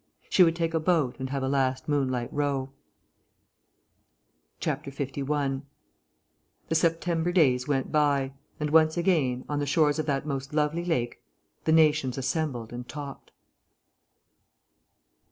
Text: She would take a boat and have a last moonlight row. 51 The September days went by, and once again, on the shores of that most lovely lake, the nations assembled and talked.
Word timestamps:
She 0.31 0.41
would 0.41 0.55
take 0.55 0.73
a 0.73 0.79
boat 0.79 1.19
and 1.19 1.29
have 1.29 1.43
a 1.43 1.47
last 1.47 1.87
moonlight 1.87 2.33
row. 2.33 2.71
51 4.59 5.61
The 6.69 6.73
September 6.73 7.31
days 7.31 7.67
went 7.67 7.91
by, 7.91 8.33
and 8.59 8.71
once 8.71 8.97
again, 8.97 9.45
on 9.47 9.59
the 9.59 9.67
shores 9.67 9.99
of 9.99 10.07
that 10.07 10.25
most 10.25 10.55
lovely 10.55 10.85
lake, 10.85 11.21
the 11.65 11.71
nations 11.71 12.17
assembled 12.17 12.73
and 12.73 12.87
talked. 12.89 13.29